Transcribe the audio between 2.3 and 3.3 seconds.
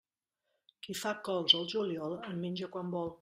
en menja quan vol.